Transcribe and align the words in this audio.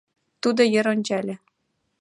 Тудо 0.41 0.61
йыр 0.73 0.85
ончале. 0.93 1.35